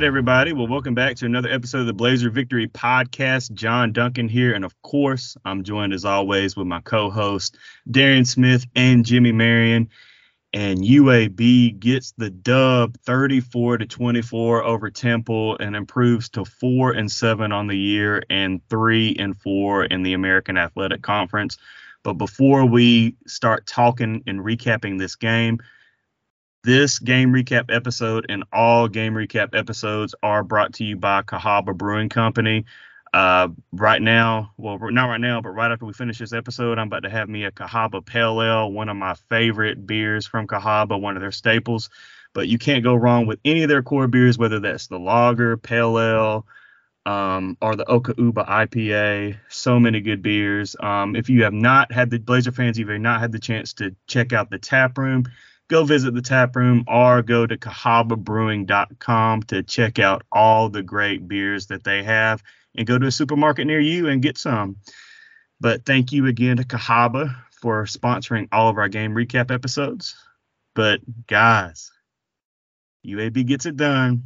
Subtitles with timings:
[0.00, 0.54] right, everybody.
[0.54, 3.52] Well, welcome back to another episode of the Blazer Victory Podcast.
[3.52, 7.58] John Duncan here, and of course, I'm joined as always with my co-host
[7.90, 9.90] Darian Smith and Jimmy Marion.
[10.54, 17.12] And UAB gets the dub 34 to 24 over Temple and improves to four and
[17.12, 21.58] seven on the year and three and four in the American Athletic Conference.
[22.04, 25.58] But before we start talking and recapping this game,
[26.62, 31.74] this game recap episode and all game recap episodes are brought to you by Cahaba
[31.74, 32.66] Brewing Company.
[33.12, 36.86] Uh, right now, well, not right now, but right after we finish this episode, I'm
[36.86, 41.00] about to have me a Cahaba Pale Ale, one of my favorite beers from Cahaba,
[41.00, 41.90] one of their staples.
[42.34, 45.56] But you can't go wrong with any of their core beers, whether that's the Lager,
[45.56, 46.46] Pale Ale,
[47.04, 49.38] um, or the Oka Uba IPA.
[49.48, 50.76] So many good beers.
[50.78, 53.40] Um, if you have not had the Blazer fans, if you have not had the
[53.40, 55.24] chance to check out the tap room,
[55.70, 61.26] go visit the tap room or go to cahababrewing.com to check out all the great
[61.28, 62.42] beers that they have
[62.74, 64.76] and go to a supermarket near you and get some.
[65.60, 70.16] But thank you again to Cahaba for sponsoring all of our game recap episodes.
[70.74, 71.92] But guys,
[73.06, 74.24] UAB gets it done.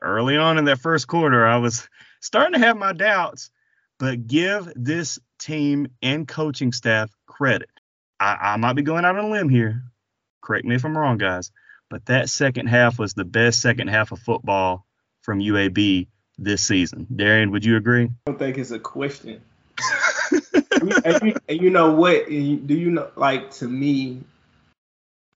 [0.00, 1.88] Early on in that first quarter, I was
[2.20, 3.50] starting to have my doubts,
[4.00, 7.70] but give this team and coaching staff credit.
[8.18, 9.84] I, I might be going out on a limb here,
[10.42, 11.50] Correct me if I'm wrong, guys,
[11.88, 14.86] but that second half was the best second half of football
[15.22, 17.06] from UAB this season.
[17.14, 18.04] Darian, would you agree?
[18.04, 19.40] I don't think it's a question.
[21.04, 22.26] and, you, and, you, know what?
[22.26, 23.10] do you know?
[23.16, 24.22] Like to me,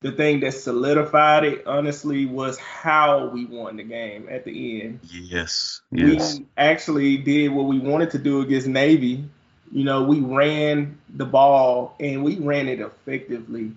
[0.01, 5.01] the thing that solidified it, honestly, was how we won the game at the end.
[5.05, 5.81] Yes.
[5.91, 6.39] Yes.
[6.39, 9.25] We actually did what we wanted to do against Navy.
[9.73, 13.73] You know, we ran the ball and we ran it effectively.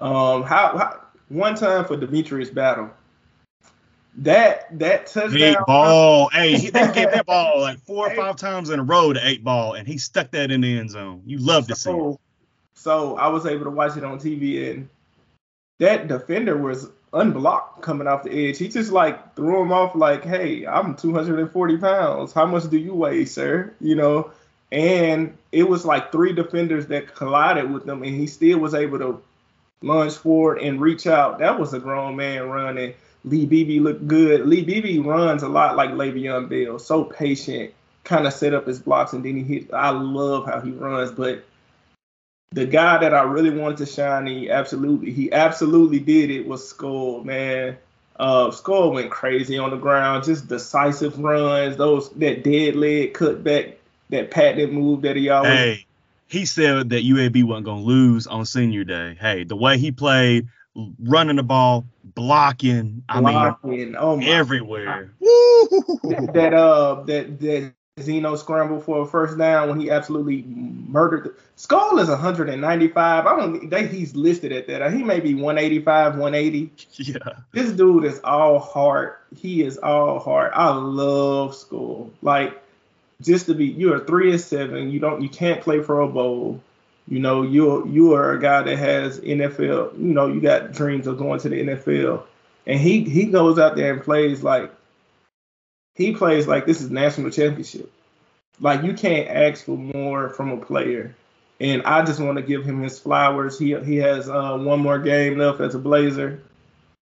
[0.00, 2.90] Um, how, how one time for Demetrius Battle.
[4.18, 5.40] That that touchdown.
[5.40, 6.28] Eight ball.
[6.30, 9.44] hey, he gave that ball like four or five times in a row to eight
[9.44, 11.22] ball, and he stuck that in the end zone.
[11.24, 12.18] You love to see it.
[12.74, 14.88] So I was able to watch it on TV, and
[15.78, 18.58] that defender was unblocked coming off the edge.
[18.58, 22.32] He just like threw him off like, "Hey, I'm 240 pounds.
[22.32, 24.32] How much do you weigh, sir?" You know,
[24.72, 28.98] and it was like three defenders that collided with him, and he still was able
[28.98, 29.22] to
[29.82, 31.38] lunge forward and reach out.
[31.38, 32.94] That was a grown man running.
[33.24, 34.46] Lee Beebe looked good.
[34.46, 37.72] Lee Beebe runs a lot like Le'Veon Bell, so patient,
[38.04, 39.72] kind of set up his blocks and then he hit.
[39.72, 41.44] I love how he runs, but
[42.52, 46.66] the guy that I really wanted to shine, he absolutely, he absolutely did it was
[46.66, 47.76] Skull, man.
[48.18, 53.74] Uh, Skull went crazy on the ground, just decisive runs, those that dead leg cutback,
[54.10, 55.52] that patent move that he always.
[55.52, 55.86] Hey,
[56.28, 59.16] he said that UAB wasn't going to lose on senior day.
[59.18, 60.48] Hey, the way he played,
[61.00, 63.20] running the ball, blocking, I
[63.64, 65.12] mean, oh everywhere.
[65.20, 71.24] that, that uh that that Zeno scramble for a first down when he absolutely murdered.
[71.24, 73.26] The, Skull is 195.
[73.26, 74.92] I don't think he's listed at that.
[74.92, 76.72] He may be 185, 180.
[76.98, 77.16] Yeah.
[77.52, 79.24] This dude is all heart.
[79.36, 80.52] He is all heart.
[80.54, 82.10] I love Skull.
[82.22, 82.62] Like
[83.22, 86.60] just to be you're three and seven, you don't you can't play for a bowl.
[87.08, 91.06] You know, you're you are a guy that has NFL, you know, you got dreams
[91.06, 92.24] of going to the NFL.
[92.66, 94.70] And he he goes out there and plays like
[95.94, 97.90] he plays like this is national championship.
[98.60, 101.14] Like you can't ask for more from a player.
[101.60, 103.58] And I just want to give him his flowers.
[103.58, 106.40] He he has uh, one more game left as a Blazer.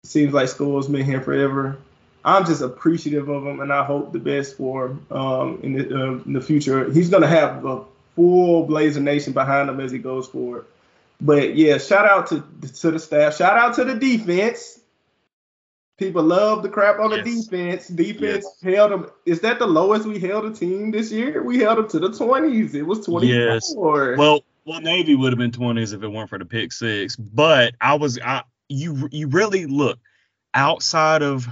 [0.05, 1.79] Seems like Skull's been here forever.
[2.25, 5.95] I'm just appreciative of him, and I hope the best for him um, in, the,
[5.95, 6.91] uh, in the future.
[6.91, 7.85] He's going to have a
[8.17, 10.65] full Blazer Nation behind him as he goes forward.
[11.21, 12.43] But yeah, shout out to
[12.81, 13.37] to the staff.
[13.37, 14.81] Shout out to the defense.
[15.97, 17.87] People love the crap on the defense.
[17.87, 18.75] Defense yes.
[18.75, 19.11] held them.
[19.25, 21.41] Is that the lowest we held a team this year?
[21.43, 22.75] We held them to the 20s.
[22.75, 23.25] It was 24.
[23.29, 23.73] Yes.
[23.77, 27.15] Well, well, Navy would have been 20s if it weren't for the pick six.
[27.15, 30.01] But I was, I you you really look
[30.53, 31.47] outside of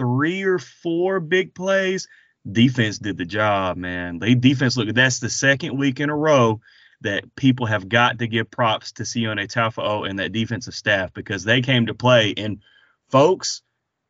[0.00, 2.08] three or four big plays,
[2.50, 4.18] defense did the job, man.
[4.18, 6.62] They defense look that's the second week in a row
[7.02, 11.44] that people have got to give props to Sione Ta'ufo'ou and that defensive staff because
[11.44, 12.32] they came to play.
[12.34, 12.62] And
[13.10, 13.60] folks,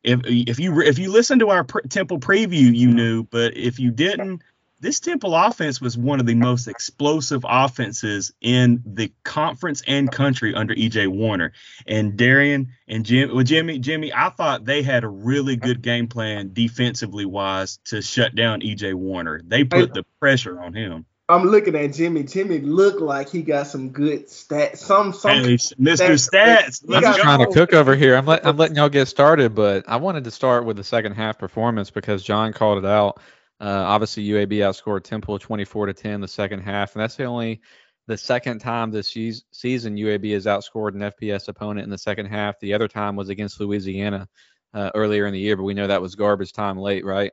[0.01, 3.77] if if you if you listen to our pre- Temple preview, you knew, but if
[3.77, 4.43] you didn't,
[4.81, 10.55] this Temple offense was one of the most explosive offenses in the conference and country
[10.55, 11.53] under EJ Warner.
[11.85, 16.07] And Darian and Jim, well, Jimmy, Jimmy, I thought they had a really good game
[16.07, 19.41] plan defensively wise to shut down EJ Warner.
[19.45, 21.05] They put the pressure on him.
[21.29, 22.23] I'm looking at Jimmy.
[22.23, 24.77] Jimmy looked like he got some good stats.
[24.77, 26.17] Some some Hey, Mr.
[26.17, 26.85] Stats.
[26.85, 28.15] He I'm just trying to cook over here.
[28.15, 31.13] I'm, let, I'm letting y'all get started, but I wanted to start with the second
[31.13, 33.21] half performance because John called it out.
[33.61, 37.61] Uh, obviously, UAB outscored Temple 24 to 10 the second half, and that's the only
[38.07, 39.15] the second time this
[39.51, 42.59] season UAB has outscored an FBS opponent in the second half.
[42.59, 44.27] The other time was against Louisiana
[44.73, 47.31] uh, earlier in the year, but we know that was garbage time late, right?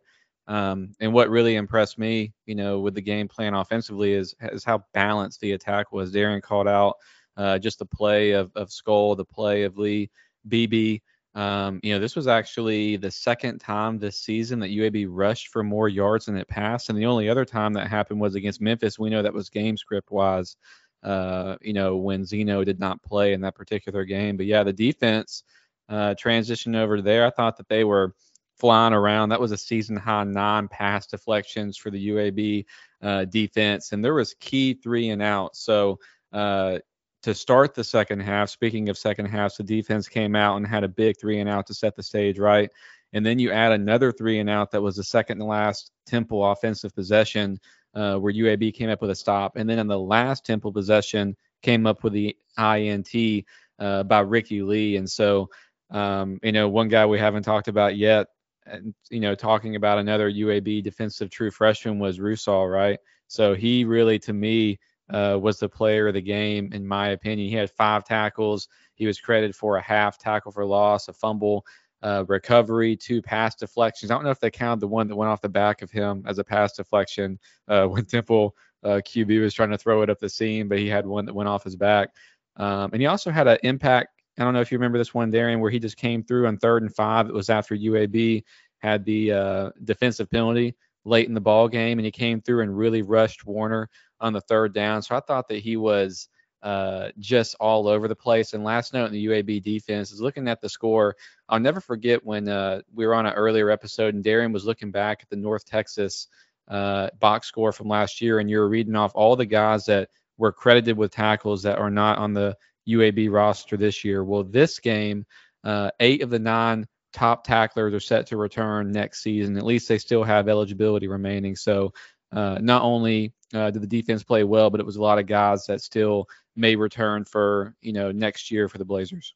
[0.48, 4.64] Um, and what really impressed me, you know, with the game plan offensively is is
[4.64, 6.12] how balanced the attack was.
[6.12, 6.96] Darren called out
[7.38, 10.10] uh, just the play of of Skull, the play of Lee,
[10.46, 10.98] Beebe.
[11.38, 15.62] Um, you know, this was actually the second time this season that UAB rushed for
[15.62, 18.98] more yards than it passed, and the only other time that happened was against Memphis.
[18.98, 20.56] We know that was game script wise.
[21.04, 24.72] Uh, you know, when Zeno did not play in that particular game, but yeah, the
[24.72, 25.44] defense
[25.88, 27.24] uh, transitioned over there.
[27.24, 28.16] I thought that they were
[28.56, 29.28] flying around.
[29.28, 32.64] That was a season high nine pass deflections for the UAB
[33.00, 35.54] uh, defense, and there was key three and out.
[35.54, 36.00] So
[36.32, 36.80] uh,
[37.28, 40.82] to start the second half, speaking of second halves, the defense came out and had
[40.82, 42.70] a big three and out to set the stage right.
[43.12, 46.50] And then you add another three and out that was the second to last Temple
[46.50, 47.60] offensive possession,
[47.94, 49.56] uh, where UAB came up with a stop.
[49.56, 53.44] And then in the last Temple possession, came up with the INT
[53.78, 54.96] uh, by Ricky Lee.
[54.96, 55.50] And so,
[55.90, 58.28] um, you know, one guy we haven't talked about yet,
[58.64, 62.98] and you know, talking about another UAB defensive true freshman was Rusal, right?
[63.26, 64.78] So he really, to me,
[65.10, 67.48] uh, was the player of the game, in my opinion.
[67.48, 68.68] He had five tackles.
[68.94, 71.64] He was credited for a half tackle for loss, a fumble,
[72.02, 74.10] uh, recovery, two pass deflections.
[74.10, 76.24] I don't know if they counted the one that went off the back of him
[76.26, 77.38] as a pass deflection
[77.68, 80.88] uh, when Temple uh, QB was trying to throw it up the seam, but he
[80.88, 82.10] had one that went off his back.
[82.56, 84.08] Um, and he also had an impact.
[84.38, 86.58] I don't know if you remember this one, Darian, where he just came through on
[86.58, 87.28] third and five.
[87.28, 88.44] It was after UAB
[88.78, 92.76] had the uh, defensive penalty late in the ball game, and he came through and
[92.76, 93.88] really rushed Warner
[94.20, 95.02] on the third down.
[95.02, 96.28] So I thought that he was
[96.62, 98.52] uh, just all over the place.
[98.52, 101.16] And last note in the UAB defense is looking at the score.
[101.48, 104.90] I'll never forget when uh, we were on an earlier episode and Darian was looking
[104.90, 106.26] back at the North Texas
[106.68, 110.10] uh, box score from last year, and you were reading off all the guys that
[110.36, 112.56] were credited with tackles that are not on the
[112.88, 114.24] UAB roster this year.
[114.24, 115.26] Well, this game,
[115.64, 119.56] uh, eight of the nine top tacklers are set to return next season.
[119.56, 121.56] At least they still have eligibility remaining.
[121.56, 121.92] So
[122.32, 125.26] uh, not only uh, did the defense play well, but it was a lot of
[125.26, 129.34] guys that still may return for you know next year for the Blazers.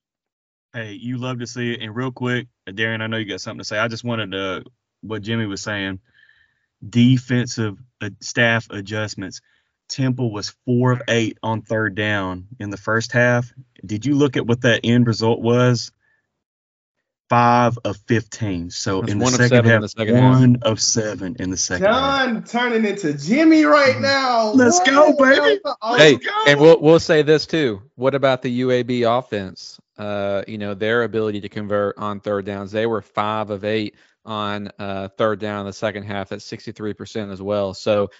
[0.75, 1.83] Hey, you love to see it.
[1.83, 3.79] And real quick, Darren, I know you got something to say.
[3.79, 4.65] I just wanted to
[5.03, 6.01] what Jimmy was saying.
[6.89, 9.41] Defensive uh, staff adjustments.
[9.89, 13.53] Temple was four of eight on third down in the first half.
[13.85, 15.93] Did you look at what that end result was?
[17.33, 18.69] Five of fifteen.
[18.69, 20.39] So That's in the one of second seven in half, the second half.
[20.39, 22.27] one of seven in the second half.
[22.29, 24.53] John turning into Jimmy right now.
[24.53, 25.59] Let's go, baby.
[25.65, 26.31] Oh, let's go.
[26.47, 27.81] and we'll we'll say this too.
[27.95, 29.81] What about the UAB offense?
[29.97, 32.71] Uh, you know their ability to convert on third downs.
[32.71, 33.97] They were five of eight
[34.27, 36.29] on uh, third down in the second half.
[36.29, 37.73] That's 63% as well.
[37.73, 38.11] So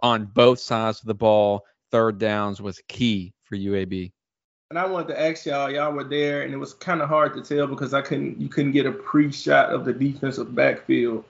[0.00, 4.12] on both sides of the ball, third downs was key for UAB.
[4.70, 7.34] And I wanted to ask y'all, y'all were there, and it was kind of hard
[7.34, 11.24] to tell because I couldn't, you couldn't get a pre-shot of the defensive backfield.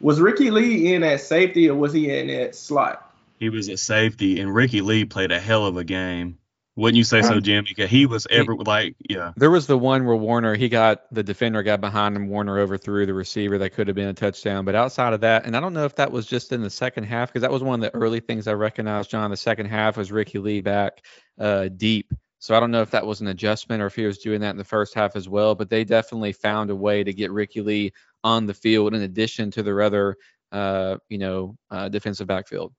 [0.00, 3.12] Was Ricky Lee in at safety or was he in at slot?
[3.38, 6.38] He was a safety, and Ricky Lee played a hell of a game.
[6.76, 7.72] Wouldn't you say so, Jimmy?
[7.74, 9.32] 'Cause He was ever like, yeah.
[9.34, 12.28] There was the one where Warner, he got the defender got behind him.
[12.28, 13.56] Warner overthrew the receiver.
[13.56, 14.66] That could have been a touchdown.
[14.66, 17.04] But outside of that, and I don't know if that was just in the second
[17.04, 19.10] half because that was one of the early things I recognized.
[19.10, 21.02] John, the second half was Ricky Lee back
[21.40, 22.12] uh, deep.
[22.38, 24.50] So I don't know if that was an adjustment or if he was doing that
[24.50, 25.54] in the first half as well.
[25.54, 29.50] But they definitely found a way to get Ricky Lee on the field in addition
[29.52, 30.16] to their other,
[30.52, 32.72] uh, you know, uh, defensive backfield.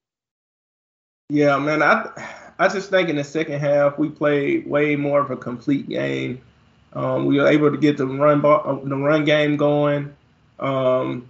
[1.29, 1.81] Yeah, man.
[1.81, 2.09] I
[2.59, 6.41] I just think in the second half we played way more of a complete game.
[6.93, 10.15] Um, we were able to get the run ball, the run game going.
[10.59, 11.29] Um,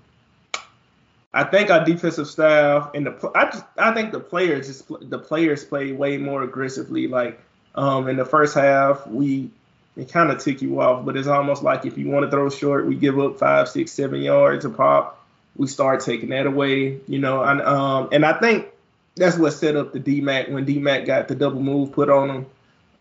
[1.34, 5.20] I think our defensive staff and the I just I think the players just the
[5.20, 7.08] players played way more aggressively.
[7.08, 7.40] Like
[7.76, 9.50] um, in the first half, we
[9.98, 12.50] it kind of took you off, but it's almost like if you want to throw
[12.50, 15.26] short, we give up five, six, seven yards a pop.
[15.56, 18.68] We start taking that away, you know, and um, and I think
[19.16, 22.46] that's what set up the DMAC when DMAC got the double move put on him.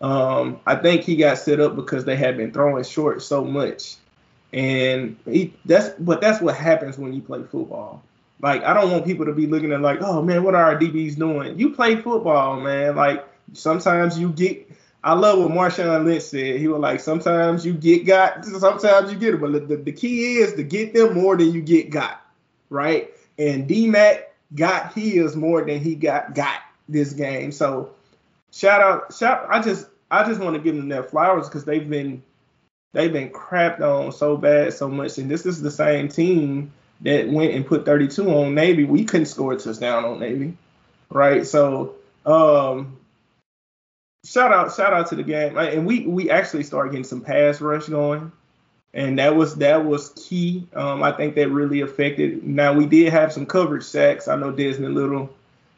[0.01, 3.97] Um, I think he got set up because they had been throwing short so much,
[4.55, 8.03] and he that's but that's what happens when you play football.
[8.41, 10.79] Like I don't want people to be looking at like, oh man, what are our
[10.79, 11.59] DBs doing?
[11.59, 12.97] You play football, man.
[12.97, 14.71] Like sometimes you get.
[15.05, 16.59] I love what Marshawn Lynch said.
[16.59, 20.39] He was like, sometimes you get got, sometimes you get it, but the, the key
[20.39, 22.27] is to get them more than you get got,
[22.71, 23.11] right?
[23.39, 24.23] And DMAC
[24.55, 26.61] got his more than he got got.
[26.89, 27.53] this game.
[27.53, 27.91] So
[28.53, 29.47] shout out, shout.
[29.49, 32.23] I just I just want to give them their flowers because they've been
[32.93, 36.73] they've been crapped on so bad so much, and this is the same team
[37.03, 38.85] that went and put 32 on Navy.
[38.85, 40.57] We couldn't score a touchdown on Navy,
[41.11, 41.47] right?
[41.47, 42.97] So um,
[44.27, 47.61] shout out shout out to the game, and we we actually started getting some pass
[47.61, 48.33] rush going
[48.97, 50.67] and that was that was key.
[50.73, 52.43] Um, I think that really affected.
[52.43, 54.27] Now we did have some coverage sacks.
[54.27, 55.29] I know Desmond Little,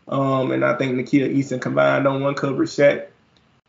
[0.07, 3.11] um, and I think Nakia Easton combined on one coverage sack.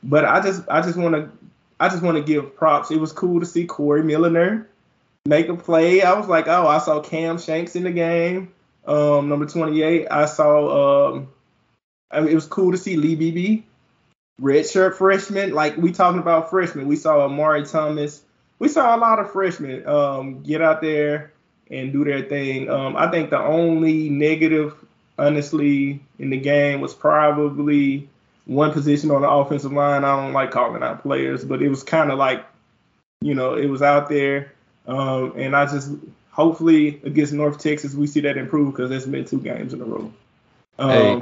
[0.03, 1.31] But I just I just want to
[1.79, 2.91] I just want to give props.
[2.91, 4.67] It was cool to see Corey Milliner
[5.25, 6.03] make a play.
[6.03, 8.53] I was like, oh, I saw Cam Shanks in the game,
[8.85, 10.07] um, number 28.
[10.11, 11.07] I saw.
[11.15, 11.27] Um,
[12.11, 13.63] I mean, it was cool to see Lee Beebe,
[14.41, 15.51] redshirt freshman.
[15.51, 16.87] Like we talking about freshmen.
[16.87, 18.21] We saw Amari Thomas
[18.59, 21.31] we saw a lot of freshmen um, get out there
[21.71, 22.69] and do their thing.
[22.69, 24.75] Um, I think the only negative,
[25.17, 28.07] honestly, in the game was probably
[28.45, 30.03] one position on the offensive line.
[30.03, 32.45] I don't like calling out players, but it was kind of like,
[33.21, 34.51] you know, it was out there.
[34.87, 35.91] Um, and I just
[36.31, 39.85] hopefully against North Texas we see that improve because it's been two games in a
[39.85, 40.11] row.
[40.79, 41.21] Um, hey,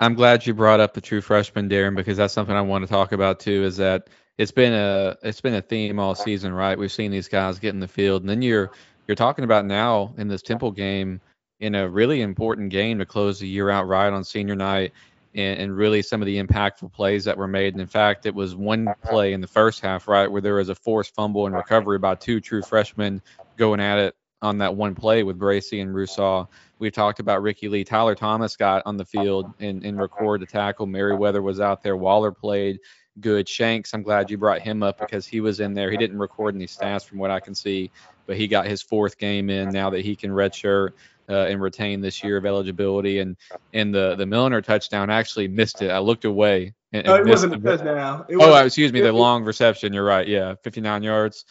[0.00, 2.90] I'm glad you brought up the true freshman, Darren, because that's something I want to
[2.90, 3.64] talk about too.
[3.64, 6.78] Is that it's been a it's been a theme all season, right?
[6.78, 8.70] We've seen these guys get in the field, and then you're
[9.06, 11.20] you're talking about now in this Temple game
[11.60, 14.92] in a really important game to close the year out right on senior night,
[15.34, 17.74] and, and really some of the impactful plays that were made.
[17.74, 20.70] And in fact, it was one play in the first half, right, where there was
[20.70, 23.20] a forced fumble and recovery by two true freshmen
[23.58, 26.48] going at it on that one play with Bracy and Rousseau.
[26.78, 27.84] We've talked about Ricky Lee.
[27.84, 30.86] Tyler Thomas got on the field and, and recorded the tackle.
[30.86, 31.96] Merriweather was out there.
[31.96, 32.80] Waller played
[33.20, 33.48] good.
[33.48, 35.90] Shanks, I'm glad you brought him up because he was in there.
[35.90, 37.90] He didn't record any stats from what I can see,
[38.26, 40.90] but he got his fourth game in now that he can redshirt
[41.28, 43.18] uh, and retain this year of eligibility.
[43.18, 43.36] And
[43.72, 45.90] and the the Milliner touchdown I actually missed it.
[45.90, 46.74] I looked away.
[46.92, 48.24] And, and oh, it wasn't a touchdown.
[48.28, 49.92] It oh, excuse me, the long reception.
[49.92, 50.26] You're right.
[50.26, 51.44] Yeah, 59 yards.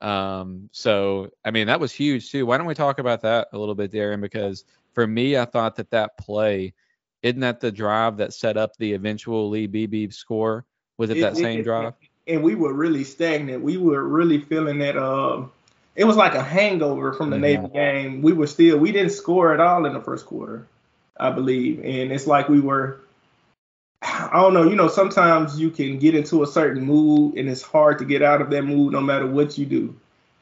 [0.00, 2.46] Um, so I mean that was huge too.
[2.46, 4.20] Why don't we talk about that a little bit, Darren?
[4.20, 6.74] Because for me, I thought that that play,
[7.22, 10.64] isn't that the drive that set up the eventual Lee Beebe score?
[10.98, 11.94] Was it, it that same it, drive?
[12.26, 13.62] And we were really stagnant.
[13.62, 14.96] We were really feeling that.
[14.96, 15.46] Uh,
[15.94, 17.38] it was like a hangover from the.
[17.38, 18.20] Navy game.
[18.22, 18.78] We were still.
[18.78, 20.66] We didn't score at all in the first quarter,
[21.18, 23.00] I believe, and it's like we were.
[24.02, 24.64] I don't know.
[24.64, 28.22] You know, sometimes you can get into a certain mood, and it's hard to get
[28.22, 29.96] out of that mood no matter what you do.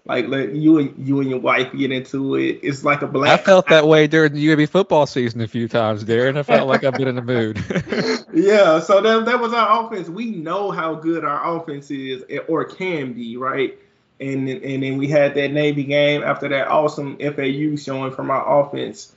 [0.06, 2.60] Like let you and you and your wife get into it.
[2.62, 3.40] It's like a black.
[3.40, 6.36] I felt that way during the UAB football season a few times, Darren.
[6.36, 7.56] I felt like I've been in the mood.
[8.34, 10.10] yeah, so that that was our offense.
[10.10, 13.78] We know how good our offense is or can be, right?
[14.20, 18.60] And and then we had that Navy game after that awesome FAU showing from our
[18.60, 19.14] offense.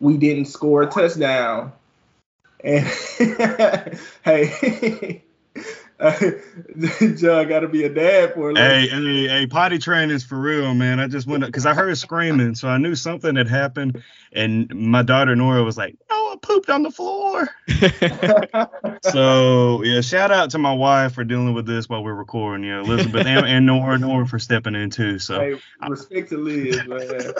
[0.00, 1.72] We didn't score a touchdown.
[2.64, 2.86] And
[4.24, 5.22] hey,
[6.00, 10.38] John got to be a dad for a Hey, hey, hey, potty train is for
[10.38, 10.98] real, man.
[10.98, 14.02] I just went because I heard screaming, so I knew something had happened.
[14.32, 17.48] And my daughter Nora was like, "No, I pooped on the floor."
[19.12, 22.66] so yeah, shout out to my wife for dealing with this while we're recording.
[22.66, 25.18] Yeah, Elizabeth and, and Nora, Nora for stepping in too.
[25.18, 27.34] So hey, respect to Liz, man.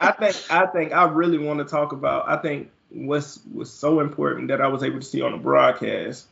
[0.00, 2.28] I think I think I really want to talk about.
[2.28, 6.26] I think what's was so important that I was able to see on the broadcast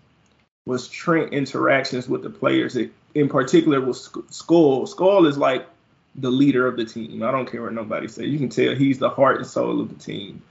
[0.65, 2.77] was Trent interactions with the players.
[2.77, 4.87] It, in particular, was Skull.
[4.87, 5.67] Skull is like
[6.15, 7.23] the leader of the team.
[7.23, 8.27] I don't care what nobody says.
[8.27, 10.43] You can tell he's the heart and soul of the team.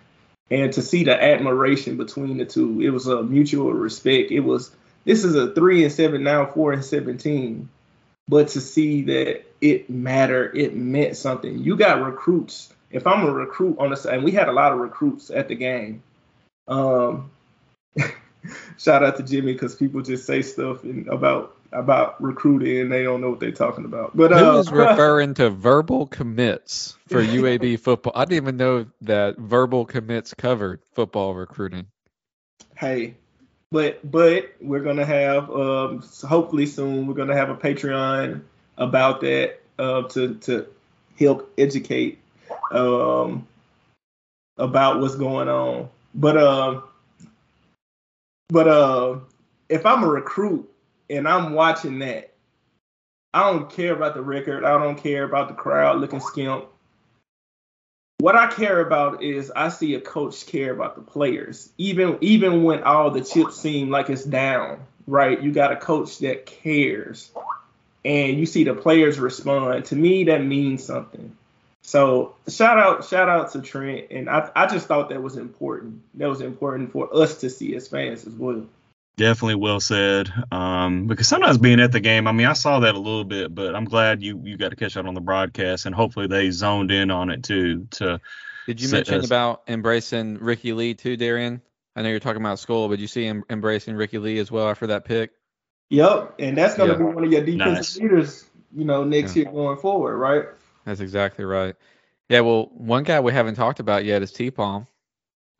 [0.50, 4.32] And to see the admiration between the two, it was a mutual respect.
[4.32, 4.72] It was
[5.06, 7.70] this is a three and seven now, four and seventeen.
[8.28, 11.60] But to see that it mattered, it meant something.
[11.60, 12.72] You got recruits.
[12.92, 15.48] If I'm a recruit on the side, and we had a lot of recruits at
[15.48, 16.04] the game.
[16.68, 17.32] Um,
[18.78, 23.04] shout out to Jimmy because people just say stuff in, about about recruiting and they
[23.04, 24.16] don't know what they're talking about.
[24.16, 28.14] But uh, who's referring to verbal commits for UAB football?
[28.16, 31.88] I didn't even know that verbal commits covered football recruiting.
[32.76, 33.16] Hey,
[33.72, 38.42] but but we're gonna have um, hopefully soon we're gonna have a Patreon
[38.78, 40.68] about that uh, to to
[41.18, 42.20] help educate
[42.72, 43.48] um,
[44.58, 45.90] about what's going on.
[46.14, 46.82] But uh,
[48.50, 49.20] but uh,
[49.70, 50.70] if I'm a recruit
[51.10, 52.34] and I'm watching that,
[53.34, 54.66] I don't care about the record.
[54.66, 56.66] I don't care about the crowd looking skimp.
[58.20, 62.64] What I care about is I see a coach care about the players, even even
[62.64, 64.86] when all the chips seem like it's down.
[65.08, 67.32] Right, you got a coach that cares,
[68.06, 69.86] and you see the players respond.
[69.86, 71.36] To me, that means something.
[71.82, 76.02] So shout out, shout out to Trent, and I, I just thought that was important.
[76.16, 78.66] That was important for us to see as fans as well.
[79.18, 80.32] Definitely well said.
[80.52, 83.54] Um, because sometimes being at the game, I mean, I saw that a little bit,
[83.54, 86.52] but I'm glad you you got to catch that on the broadcast, and hopefully they
[86.52, 87.88] zoned in on it too.
[87.92, 88.22] To
[88.68, 91.62] did you mention about embracing Ricky Lee too, Darian?
[91.96, 94.70] I know you're talking about Skull, but you see him embracing Ricky Lee as well
[94.70, 95.32] after that pick.
[95.90, 97.00] Yep, and that's going to yeah.
[97.00, 97.98] be one of your defensive nice.
[97.98, 99.44] leaders, you know, next yeah.
[99.44, 100.46] year going forward, right?
[100.86, 101.76] That's exactly right.
[102.30, 104.88] Yeah, well, one guy we haven't talked about yet is T Palm.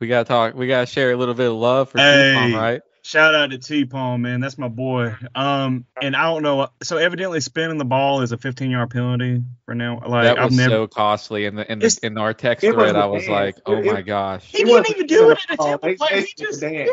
[0.00, 0.54] We gotta talk.
[0.54, 2.82] We gotta share a little bit of love for hey, T Palm, right?
[3.04, 4.40] Shout out to T Palm, man.
[4.40, 5.14] That's my boy.
[5.34, 6.68] Um, and I don't know.
[6.82, 10.00] So evidently, spinning the ball is a 15 yard penalty for now.
[10.06, 11.44] Like that was I've never, so costly.
[11.44, 14.44] In the in, the, in our text thread, I was like, oh it, my gosh.
[14.44, 16.20] He didn't even do it at a temple play.
[16.22, 16.86] He just yeah.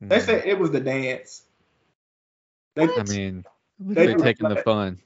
[0.00, 1.42] They said it was the dance.
[2.76, 3.44] They, I mean,
[3.80, 5.00] they are taking the fun.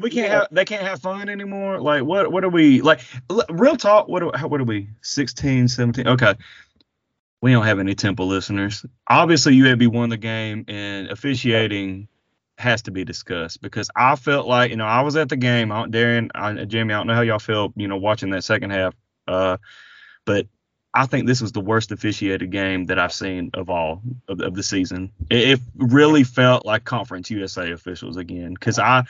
[0.00, 1.80] We can't have they can't have fun anymore.
[1.80, 3.00] Like what what are we like
[3.50, 6.34] real talk what are, what are we 16 17 okay.
[7.42, 8.86] We don't have any Temple listeners.
[9.08, 12.08] Obviously UAB won the game and officiating
[12.58, 15.68] has to be discussed because I felt like you know I was at the game.
[15.68, 18.94] Darren, I, Jimmy, I don't know how y'all feel you know watching that second half,
[19.28, 19.56] uh,
[20.24, 20.46] but
[20.94, 24.54] I think this was the worst officiated game that I've seen of all of, of
[24.54, 25.10] the season.
[25.30, 29.04] It, it, really felt like Conference USA officials again because I.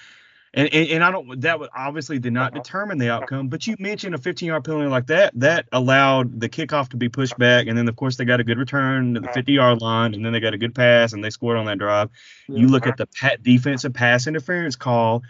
[0.54, 2.62] And, and, and I don't that would obviously did not uh-huh.
[2.62, 3.22] determine the uh-huh.
[3.22, 6.96] outcome, but you mentioned a 15 yard penalty like that that allowed the kickoff to
[6.96, 9.34] be pushed back, and then of course they got a good return to the uh-huh.
[9.34, 11.78] 50 yard line, and then they got a good pass and they scored on that
[11.78, 12.10] drive.
[12.48, 13.08] You look at the
[13.42, 15.22] defensive pass interference call,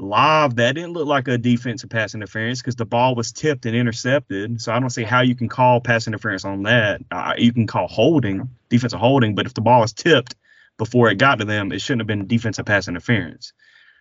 [0.00, 3.76] live, that didn't look like a defensive pass interference because the ball was tipped and
[3.76, 4.60] intercepted.
[4.60, 7.02] So I don't see how you can call pass interference on that.
[7.10, 10.36] Uh, you can call holding, defensive holding, but if the ball was tipped
[10.78, 13.52] before it got to them, it shouldn't have been defensive pass interference.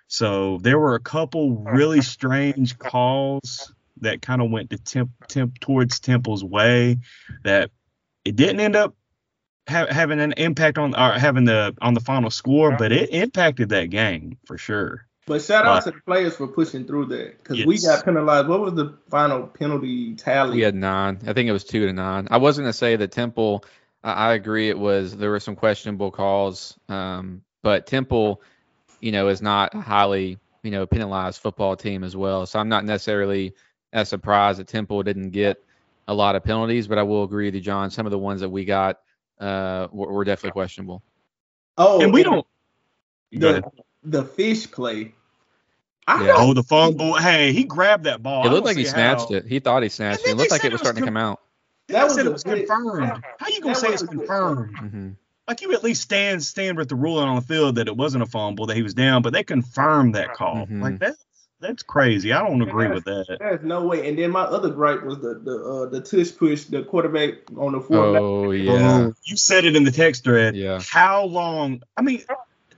[0.10, 5.60] So there were a couple really strange calls that kind of went to temp, temp
[5.60, 6.98] towards Temple's way
[7.44, 7.70] that
[8.26, 8.96] it didn't end up
[9.68, 13.70] ha- having an impact on or having the on the final score, but it impacted
[13.70, 15.06] that game for sure.
[15.28, 17.68] But shout out to the players for pushing through that because yes.
[17.68, 18.48] we got penalized.
[18.48, 20.56] What was the final penalty tally?
[20.56, 21.20] We had nine.
[21.28, 22.28] I think it was two to nine.
[22.32, 23.64] I wasn't gonna say that Temple.
[24.04, 24.70] I, I agree.
[24.70, 28.42] It was there were some questionable calls, um, but Temple,
[29.00, 32.46] you know, is not a highly you know penalized football team as well.
[32.46, 33.54] So I'm not necessarily
[33.94, 35.64] as surprised that Temple didn't get
[36.08, 36.88] a lot of penalties.
[36.88, 37.90] But I will agree with you, John.
[37.90, 39.00] Some of the ones that we got
[39.40, 41.04] uh, were, were definitely questionable.
[41.78, 42.46] Oh, and we don't.
[43.32, 43.64] The,
[44.04, 45.14] the fish play
[46.18, 46.34] yeah.
[46.38, 47.16] Oh, the fumble.
[47.16, 48.46] Hey, he grabbed that ball.
[48.46, 49.36] It looked like he snatched how.
[49.36, 49.46] it.
[49.46, 50.32] He thought he snatched it.
[50.32, 51.42] It looked like it was starting con- to come out.
[51.88, 53.24] That was said it was confirmed.
[53.40, 54.76] How you gonna say it's confirmed?
[54.76, 55.10] Mm-hmm.
[55.50, 58.22] Like you at least stand stand with the ruling on the field that it wasn't
[58.22, 60.58] a fumble that he was down, but they confirmed that call.
[60.58, 60.84] Mm-hmm.
[60.84, 61.26] Like that's
[61.60, 62.32] that's crazy.
[62.32, 63.38] I don't agree with that.
[63.40, 64.08] There's no way.
[64.08, 67.72] And then my other gripe was the the uh, the tush push the quarterback on
[67.72, 68.18] the fourth.
[68.20, 69.08] Oh yeah.
[69.08, 70.56] Oh, you said it in the text thread.
[70.56, 70.82] Yeah.
[70.88, 71.82] How long?
[71.98, 72.24] I mean,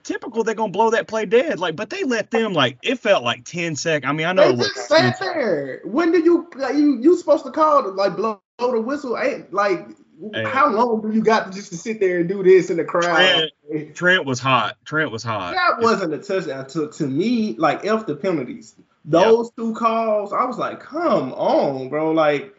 [0.04, 1.60] typical they're gonna blow that play dead.
[1.60, 4.10] Like, but they let them like it felt like ten seconds.
[4.10, 5.82] I mean, I know they just sat there.
[5.84, 9.18] When did you like you you supposed to call to like blow, blow the whistle?
[9.18, 9.90] Ain't like
[10.34, 10.44] hey.
[10.44, 12.84] how long do you got to just to sit there and do this in the
[12.84, 13.50] crowd?
[13.68, 14.78] Trent, Trent was hot.
[14.86, 15.54] Trent was hot.
[15.54, 17.56] That wasn't a touchdown to to me.
[17.58, 22.12] Like if the penalties, those two calls, I was like, come on, bro.
[22.12, 22.56] Like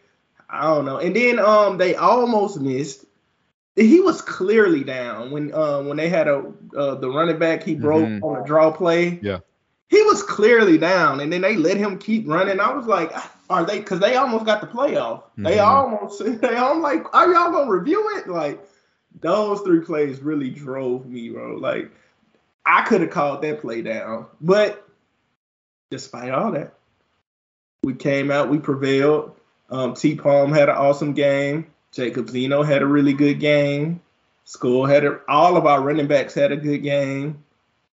[0.49, 0.99] I don't know.
[0.99, 3.05] And then um they almost missed
[3.77, 7.75] he was clearly down when uh, when they had a uh, the running back he
[7.75, 8.25] broke mm-hmm.
[8.25, 9.19] on a draw play.
[9.23, 9.39] Yeah,
[9.89, 12.61] he was clearly down, and then they let him keep running.
[12.61, 13.13] I was like,
[13.53, 13.79] are they?
[13.79, 15.23] Because they almost got the playoff.
[15.39, 15.47] Mm-hmm.
[15.47, 16.23] They almost.
[16.25, 18.29] They I'm like, are y'all gonna review it?
[18.29, 18.67] Like
[19.21, 21.57] those three plays really drove me, bro.
[21.57, 21.91] Like
[22.65, 24.89] I could have called that play down, but
[25.91, 26.75] despite all that,
[27.83, 29.37] we came out, we prevailed.
[29.71, 31.73] Um, T Palm had an awesome game.
[31.93, 34.01] Jacob Zeno had a really good game.
[34.45, 37.45] Skull had a, all of our running backs had a good game.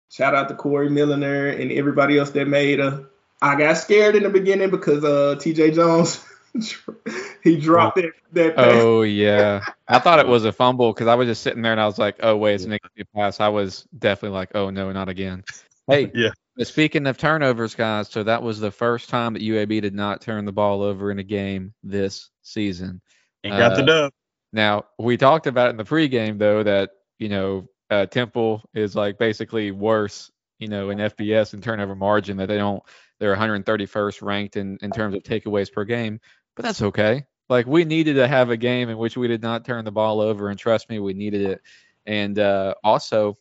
[0.09, 3.05] Shout out to Corey Milliner and everybody else that made a.
[3.43, 6.23] I got scared in the beginning because uh TJ Jones
[7.43, 8.71] he dropped that that pass.
[8.71, 9.62] Oh yeah.
[9.88, 11.97] I thought it was a fumble because I was just sitting there and I was
[11.97, 13.39] like, oh wait, it's an incomplete pass.
[13.39, 15.43] I was definitely like, oh no, not again.
[15.88, 16.29] Hey, yeah.
[16.60, 20.45] Speaking of turnovers, guys, so that was the first time that UAB did not turn
[20.45, 23.01] the ball over in a game this season.
[23.43, 24.13] And got uh, the dub.
[24.53, 28.95] Now we talked about it in the pregame though that you know uh, Temple is
[28.95, 32.84] like basically worse, you know, in FBS and turnover margin that they don't.
[33.23, 36.19] They're 131st ranked in in terms of takeaways per game,
[36.57, 37.23] but that's okay.
[37.47, 40.19] Like we needed to have a game in which we did not turn the ball
[40.19, 41.62] over, and trust me, we needed it.
[42.05, 43.38] And uh, also,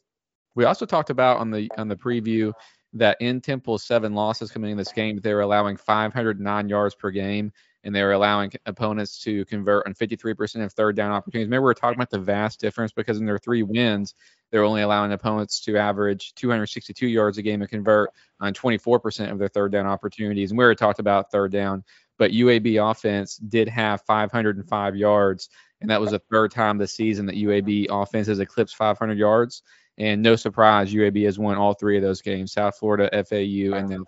[0.54, 2.52] we also talked about on the on the preview
[2.92, 7.10] that in Temple's seven losses coming in this game, they were allowing 509 yards per
[7.10, 7.52] game,
[7.84, 11.48] and they were allowing opponents to convert on 53% of third down opportunities.
[11.48, 14.14] Remember, we are talking about the vast difference because in their three wins,
[14.50, 19.38] they're only allowing opponents to average 262 yards a game and convert on 24% of
[19.38, 20.50] their third down opportunities.
[20.50, 21.82] And we already talked about third down,
[22.18, 25.48] but UAB offense did have 505 yards,
[25.80, 29.62] and that was the third time this season that UAB offense has eclipsed 500 yards.
[29.98, 33.88] And no surprise, UAB has won all three of those games: South Florida, FAU, and
[33.90, 34.04] then.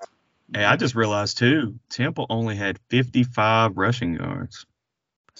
[0.53, 4.67] Hey, I just realized too, Temple only had 55 rushing yards.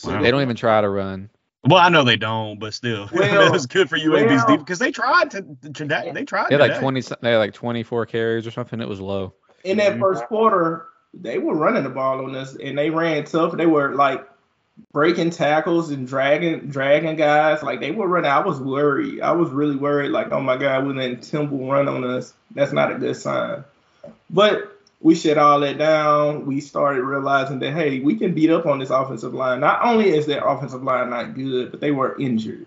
[0.03, 0.23] Wow.
[0.23, 1.31] They don't even try to run.
[1.67, 4.79] Well, I know they don't, but still, well, it was good for UAB's well, because
[4.79, 6.51] they tried to, to they tried.
[6.51, 8.81] They had like 20, they had like 24 carries or something.
[8.81, 9.35] It was low.
[9.65, 10.01] In that mhm.
[10.01, 13.57] first quarter, they were running the ball on us, and they ran tough.
[13.57, 14.29] They were like
[14.93, 17.63] breaking tackles and dragging dragging guys.
[17.63, 18.31] Like they were running.
[18.31, 19.23] I was worried.
[19.23, 20.11] I was really worried.
[20.11, 22.35] Like, oh my God, we let Temple run on us.
[22.51, 23.65] That's not a good sign.
[24.29, 24.74] But
[25.05, 26.47] we shut all that down.
[26.47, 29.61] We started realizing that hey, we can beat up on this offensive line.
[29.61, 32.67] Not only is their offensive line not good, but they were injured.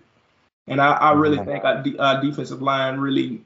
[0.68, 3.42] And I, I really think our, de- our defensive line really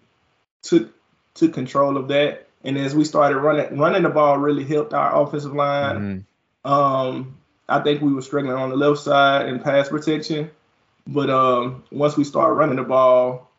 [0.61, 0.93] took
[1.35, 2.47] took control of that.
[2.65, 6.27] And as we started running running the ball, really helped our offensive line.
[6.67, 6.71] Mm-hmm.
[6.71, 7.39] Um,
[7.71, 10.51] I think we were struggling on the left side in pass protection.
[11.07, 13.51] But um, once we started running the ball,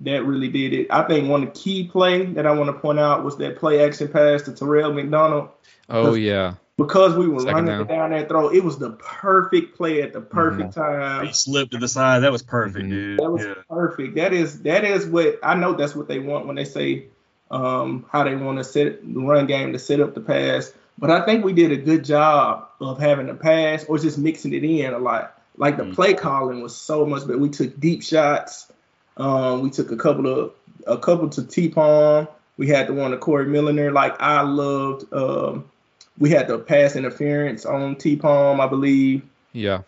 [0.00, 0.86] that really did it.
[0.90, 4.08] I think one key play that I want to point out was that play action
[4.08, 5.50] pass to Terrell McDonald.
[5.88, 6.54] Oh yeah.
[6.76, 7.86] Because we were Second running down.
[7.88, 10.80] down that throw, it was the perfect play at the perfect mm-hmm.
[10.80, 11.26] time.
[11.26, 12.20] He slipped to the side.
[12.20, 12.90] That was perfect, mm-hmm.
[12.90, 13.18] dude.
[13.18, 13.54] That was yeah.
[13.68, 14.14] perfect.
[14.14, 15.72] That is that is what I know.
[15.72, 17.06] That's what they want when they say
[17.50, 20.72] um, how they want to set the run game to set up the pass.
[20.98, 24.52] But I think we did a good job of having a pass or just mixing
[24.52, 25.40] it in a lot.
[25.56, 25.94] Like the mm-hmm.
[25.94, 28.70] play calling was so much but We took deep shots.
[29.18, 30.52] Um, we took a couple of
[30.86, 32.28] a couple to T Palm.
[32.56, 33.92] We had the one to Corey Milliner.
[33.92, 35.12] Like I loved.
[35.12, 35.70] Um,
[36.18, 39.22] we had the pass interference on T Palm, I believe.
[39.52, 39.82] Yeah.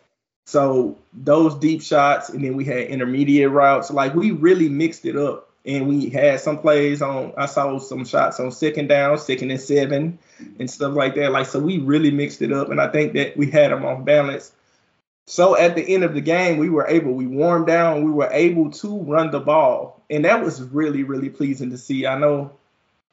[0.46, 3.90] So those deep shots, and then we had intermediate routes.
[3.90, 7.32] Like we really mixed it up, and we had some plays on.
[7.36, 10.18] I saw some shots on second down, second and seven,
[10.58, 11.30] and stuff like that.
[11.30, 14.04] Like so, we really mixed it up, and I think that we had them off
[14.04, 14.52] balance.
[15.30, 18.28] So at the end of the game, we were able, we warmed down, we were
[18.32, 22.04] able to run the ball, and that was really, really pleasing to see.
[22.04, 22.50] I know,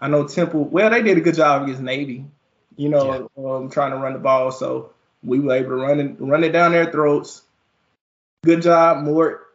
[0.02, 0.64] I know Temple.
[0.64, 2.26] Well, they did a good job against Navy,
[2.76, 3.46] you know, yeah.
[3.46, 4.52] um, trying to run the ball.
[4.52, 7.44] So we were able to run it, run it down their throats.
[8.44, 9.46] Good job, Mort.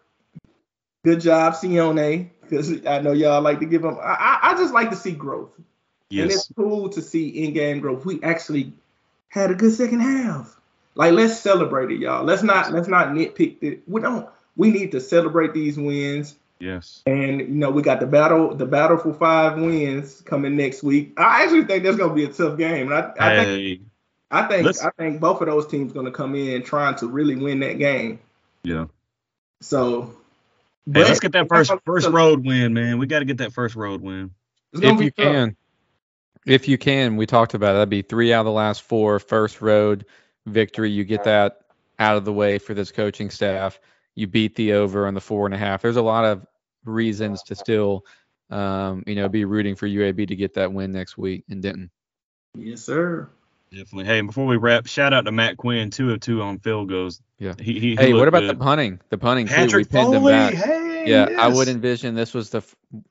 [1.04, 3.98] Good job, Sione, because I know y'all like to give them.
[4.00, 5.50] I, I just like to see growth.
[6.10, 6.22] Yes.
[6.22, 8.04] And it's cool to see in-game growth.
[8.04, 8.72] We actually
[9.30, 10.60] had a good second half.
[10.94, 12.24] Like let's celebrate it, y'all.
[12.24, 13.82] Let's not let's not nitpick it.
[13.86, 14.28] We don't.
[14.56, 16.36] We need to celebrate these wins.
[16.58, 17.02] Yes.
[17.06, 21.14] And you know we got the battle the battle for five wins coming next week.
[21.16, 22.92] I actually think that's gonna be a tough game.
[22.92, 23.44] And I, I hey.
[23.44, 23.82] think
[24.30, 27.36] I think let's, I think both of those teams gonna come in trying to really
[27.36, 28.20] win that game.
[28.62, 28.86] Yeah.
[29.60, 30.14] So.
[30.92, 32.98] Hey, let's get that first first road win, man.
[32.98, 34.32] We got to get that first road win.
[34.72, 35.24] If you tough.
[35.24, 35.56] can,
[36.44, 37.74] if you can, we talked about it.
[37.74, 40.06] that'd be three out of the last four first road
[40.46, 40.90] victory.
[40.90, 41.60] You get that
[41.98, 43.78] out of the way for this coaching staff.
[44.14, 45.82] You beat the over on the four and a half.
[45.82, 46.46] There's a lot of
[46.84, 48.04] reasons to still,
[48.50, 51.90] um, you know, be rooting for UAB to get that win next week in Denton.
[52.54, 53.30] Yes, sir.
[53.70, 54.04] Definitely.
[54.04, 57.22] Hey, before we wrap, shout out to Matt Quinn, two of two on field goals.
[57.38, 57.54] Yeah.
[57.58, 58.50] He, he, hey, what about good.
[58.50, 59.00] the punting?
[59.08, 59.76] The punting Patrick too.
[59.78, 60.54] We pinned Foley, him back.
[60.54, 61.38] Hey, yeah, yes.
[61.38, 62.62] I would envision this was the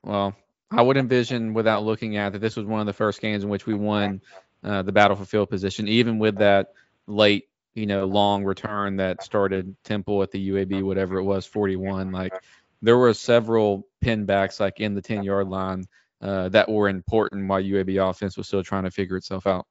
[0.04, 0.36] well,
[0.70, 3.50] I would envision without looking at that this was one of the first games in
[3.50, 4.22] which we won
[4.62, 6.72] uh, the battle for field position, even with that
[7.06, 12.12] late you know, long return that started Temple at the UAB, whatever it was, 41.
[12.12, 12.34] Like
[12.82, 15.84] there were several pinbacks like in the 10 yard line
[16.20, 19.66] uh, that were important while UAB offense was still trying to figure itself out.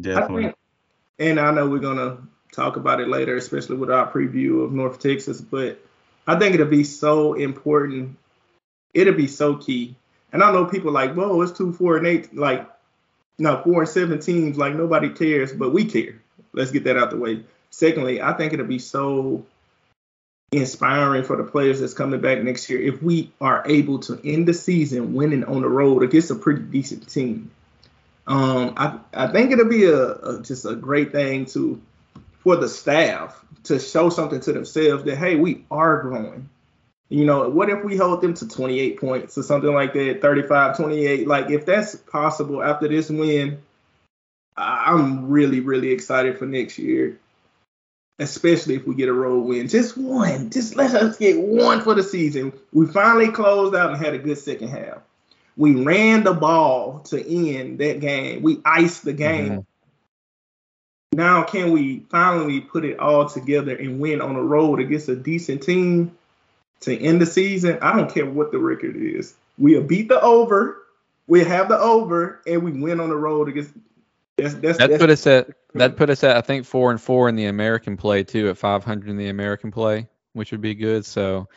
[0.00, 0.42] Definitely.
[0.42, 0.56] I think,
[1.20, 2.18] and I know we're gonna
[2.52, 5.80] talk about it later, especially with our preview of North Texas, but
[6.26, 8.16] I think it'll be so important.
[8.92, 9.96] It'll be so key.
[10.32, 12.68] And I know people like, whoa, it's two, four, and eight, like
[13.38, 16.20] no, four and seven teams, like nobody cares, but we care.
[16.52, 17.44] Let's get that out the way.
[17.70, 19.44] Secondly, I think it'll be so
[20.50, 24.48] inspiring for the players that's coming back next year if we are able to end
[24.48, 27.50] the season winning on the road against a pretty decent team.
[28.26, 31.80] Um, I I think it'll be a, a just a great thing to
[32.40, 36.48] for the staff to show something to themselves that hey we are growing.
[37.10, 40.76] You know, what if we hold them to 28 points or something like that, 35,
[40.76, 41.26] 28?
[41.26, 43.62] Like, if that's possible after this win,
[44.56, 47.18] I'm really, really excited for next year,
[48.18, 49.68] especially if we get a road win.
[49.68, 50.50] Just one.
[50.50, 52.52] Just let us get one for the season.
[52.72, 54.98] We finally closed out and had a good second half.
[55.56, 58.42] We ran the ball to end that game.
[58.42, 59.50] We iced the game.
[59.50, 61.16] Mm-hmm.
[61.16, 65.16] Now, can we finally put it all together and win on the road against a
[65.16, 66.17] decent team
[66.80, 67.78] to end the season?
[67.82, 69.34] I don't care what the record is.
[69.58, 70.84] We'll beat the over.
[71.26, 73.72] We have the over, and we win on the road against.
[74.36, 77.00] That's, that's, that that's, put us at that put us at I think four and
[77.00, 80.74] four in the American play too, at 500 in the American play, which would be
[80.74, 81.04] good.
[81.04, 81.48] So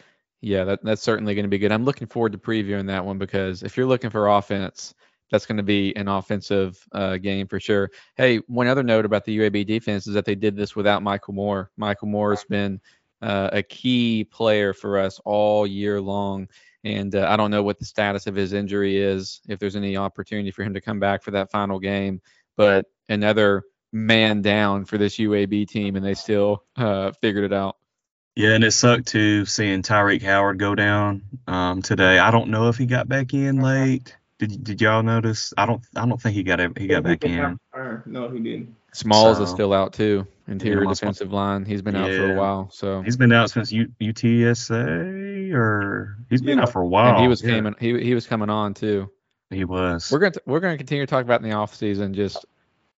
[0.42, 1.72] yeah, that, that's certainly going to be good.
[1.72, 4.96] I'm looking forward to previewing that one because if you're looking for offense,
[5.30, 7.92] that's going to be an offensive uh, game for sure.
[8.16, 11.36] Hey, one other note about the UAB defense is that they did this without Michael
[11.36, 11.72] Moore.
[11.78, 12.82] Michael Moore has been
[13.22, 16.48] uh, a key player for us all year long.
[16.84, 19.98] And uh, I don't know what the status of his injury is, if there's any
[19.98, 22.22] opportunity for him to come back for that final game.
[22.58, 27.78] But another man down for this UAB team, and they still uh, figured it out.
[28.36, 32.18] Yeah, and it sucked too seeing Tyreek Howard go down um, today.
[32.18, 34.16] I don't know if he got back in late.
[34.40, 35.54] Did did y'all notice?
[35.58, 37.60] I don't I don't think he got he got back in.
[38.06, 38.76] No, he didn't.
[38.94, 40.28] Smalls so, is still out too.
[40.48, 41.66] Interior yeah, defensive line.
[41.66, 42.06] He's been yeah.
[42.06, 42.70] out for a while.
[42.72, 46.64] So he's been out since U, UTSA or he's been yeah.
[46.64, 47.14] out for a while.
[47.14, 49.10] And he was coming he he was coming on too.
[49.50, 50.12] He was.
[50.12, 52.46] We're going to we're going to continue to talk about in the off season just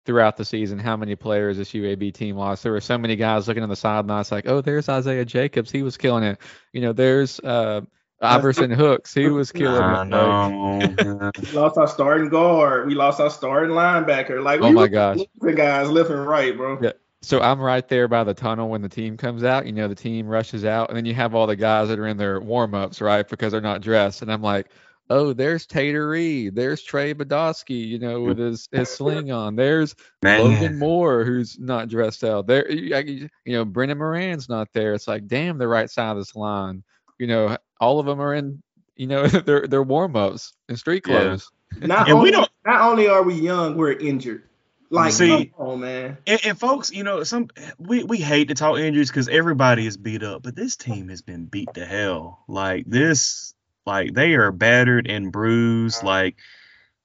[0.04, 2.62] throughout the season how many players this UAB team lost.
[2.62, 5.70] There were so many guys looking on the sidelines like, oh, there's Isaiah Jacobs.
[5.70, 6.38] He was killing it.
[6.72, 7.82] You know, there's uh,
[8.22, 10.78] Iverson Hooks, he was killing I know.
[11.42, 12.86] we lost our starting guard.
[12.86, 14.42] We lost our starting linebacker.
[14.42, 16.78] Like, oh my gosh, the guys left and right, bro.
[16.80, 16.92] Yeah.
[17.22, 19.66] So I'm right there by the tunnel when the team comes out.
[19.66, 22.08] You know, the team rushes out, and then you have all the guys that are
[22.08, 23.28] in their warm ups, right?
[23.28, 24.22] Because they're not dressed.
[24.22, 24.70] And I'm like,
[25.08, 26.54] oh, there's Tater Reed.
[26.54, 29.54] There's Trey Badowski, you know, with his, his sling on.
[29.54, 30.40] There's Man.
[30.40, 32.46] Logan Moore, who's not dressed out.
[32.46, 34.94] There, you know, Brennan Moran's not there.
[34.94, 36.82] It's like, damn, the right side of this line.
[37.22, 38.64] You know, all of them are in,
[38.96, 41.52] you know, their their warm ups and street clothes.
[41.80, 41.86] Yeah.
[41.86, 42.50] Not and only, we don't.
[42.66, 44.42] Not only are we young, we're injured.
[44.90, 46.18] Like, see, oh man.
[46.26, 47.46] And, and, folks, you know, some
[47.78, 51.22] we we hate to talk injuries because everybody is beat up, but this team has
[51.22, 52.42] been beat to hell.
[52.48, 53.54] Like this,
[53.86, 56.02] like they are battered and bruised.
[56.02, 56.34] Like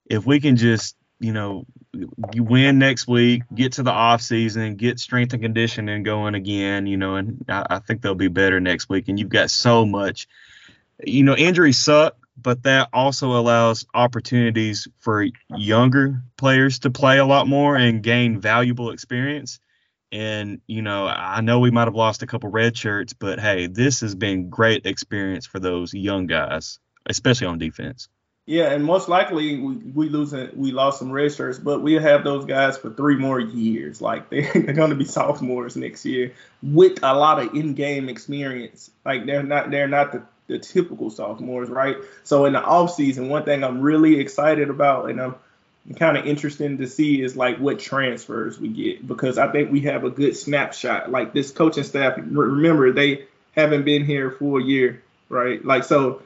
[0.08, 1.66] if we can just, you know,
[2.34, 6.86] you win next week, get to the off season, get strength and conditioning going again,
[6.86, 9.08] you know, and I, I think they'll be better next week.
[9.08, 10.28] And you've got so much
[11.04, 15.26] you know, injuries suck, but that also allows opportunities for
[15.56, 19.60] younger players to play a lot more and gain valuable experience.
[20.12, 23.68] And, you know, I know we might have lost a couple red shirts, but hey,
[23.68, 28.08] this has been great experience for those young guys, especially on defense.
[28.50, 32.24] Yeah, and most likely we, we lose we lost some red shirts, but we'll have
[32.24, 34.02] those guys for three more years.
[34.02, 36.34] Like they're, they're going to be sophomores next year
[36.64, 38.90] with a lot of in-game experience.
[39.06, 41.98] Like they're not they're not the the typical sophomores, right?
[42.24, 45.36] So in the off season, one thing I'm really excited about and I'm
[45.98, 49.82] kind of interested to see is like what transfers we get because I think we
[49.82, 51.12] have a good snapshot.
[51.12, 53.26] Like this coaching staff, remember they
[53.58, 55.64] haven't been here for a year, right?
[55.66, 56.22] Like so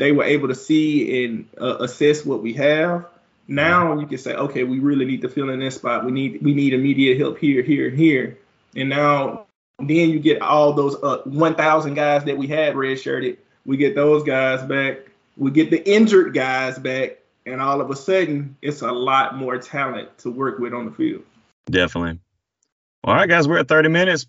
[0.00, 3.04] they were able to see and uh, assess what we have.
[3.46, 6.06] Now you can say, okay, we really need to fill in this spot.
[6.06, 8.38] We need we need immediate help here, here, here.
[8.74, 9.46] And now
[9.78, 13.36] then you get all those uh, 1,000 guys that we had redshirted.
[13.66, 15.00] We get those guys back.
[15.36, 17.18] We get the injured guys back.
[17.44, 20.92] And all of a sudden, it's a lot more talent to work with on the
[20.92, 21.24] field.
[21.66, 22.20] Definitely.
[23.04, 24.26] All right, guys, we're at 30 minutes.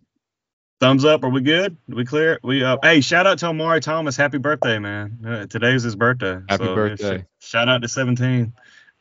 [0.82, 1.24] Thumbs up.
[1.24, 1.78] Are we good?
[1.92, 2.40] Are we clear?
[2.42, 4.18] We uh, hey, shout out to Omari Thomas.
[4.18, 5.20] Happy birthday, man.
[5.24, 6.42] Uh, today's his birthday.
[6.50, 7.18] Happy so, birthday.
[7.18, 8.52] Yeah, shout out to 17.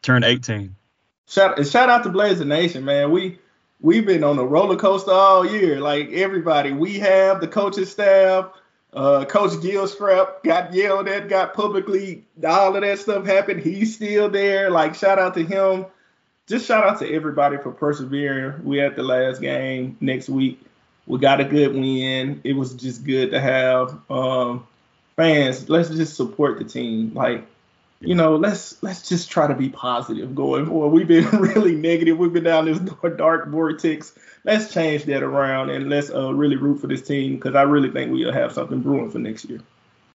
[0.02, 0.76] Turned 18.
[1.26, 3.10] Shout shout out to Blazer Nation, man.
[3.10, 3.38] We
[3.80, 5.80] we've been on a roller coaster all year.
[5.80, 8.50] Like everybody, we have the coaching staff.
[8.92, 13.62] Uh, Coach Gilstrap got yelled at, got publicly, all of that stuff happened.
[13.62, 14.68] He's still there.
[14.68, 15.86] Like, shout out to him.
[16.46, 18.64] Just shout out to everybody for persevering.
[18.64, 20.60] We at the last game next week.
[21.06, 22.40] We got a good win.
[22.44, 24.66] It was just good to have um,
[25.16, 25.68] fans.
[25.68, 27.14] Let's just support the team.
[27.14, 27.46] Like,
[28.00, 30.88] you know, let's let's just try to be positive going forward.
[30.88, 32.18] We've been really negative.
[32.18, 32.78] We've been down this
[33.16, 34.16] dark vortex.
[34.44, 37.90] Let's change that around and let's uh, really root for this team because I really
[37.90, 39.60] think we'll have something brewing for next year.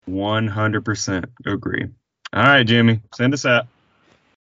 [0.09, 1.89] 100% agree.
[2.33, 3.67] All right, Jimmy, send us out.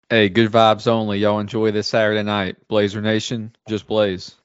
[0.10, 1.20] Hey, good vibes only.
[1.20, 2.58] Y'all enjoy this Saturday night.
[2.68, 4.36] Blazer Nation, just blaze.